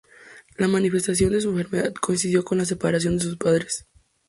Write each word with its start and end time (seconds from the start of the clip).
La 0.57 0.67
manifestación 0.67 1.31
de 1.31 1.41
su 1.41 1.51
enfermedad 1.51 1.93
coincidió 1.93 2.43
con 2.43 2.57
la 2.57 2.65
separación 2.65 3.19
de 3.19 3.23
sus 3.23 3.37
padres. 3.37 3.85